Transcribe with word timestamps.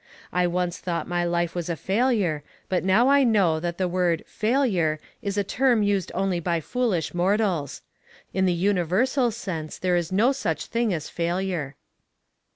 I 0.33 0.47
once 0.47 0.79
thought 0.79 1.07
my 1.07 1.23
life 1.23 1.53
was 1.53 1.69
a 1.69 1.75
failure, 1.75 2.41
but 2.69 2.83
now 2.83 3.07
I 3.07 3.23
know 3.23 3.59
that 3.59 3.77
the 3.77 3.87
word 3.87 4.23
'failure' 4.25 4.99
is 5.21 5.37
a 5.37 5.43
term 5.43 5.83
used 5.83 6.11
only 6.15 6.39
by 6.39 6.59
foolish 6.59 7.13
mortals. 7.13 7.83
In 8.33 8.47
the 8.47 8.51
universal 8.51 9.29
sense 9.29 9.77
there 9.77 9.95
is 9.95 10.11
no 10.11 10.31
such 10.31 10.65
thing 10.65 10.91
as 10.91 11.07
failure." 11.07 11.75